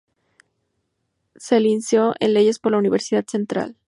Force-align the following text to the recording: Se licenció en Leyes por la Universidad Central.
Se 1.35 1.59
licenció 1.59 2.15
en 2.19 2.33
Leyes 2.33 2.57
por 2.57 2.71
la 2.71 2.79
Universidad 2.79 3.27
Central. 3.27 3.77